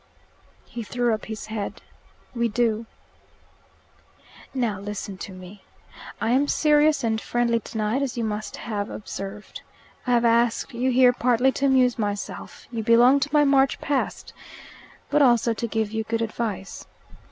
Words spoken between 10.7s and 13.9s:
you here partly to amuse myself you belong to my March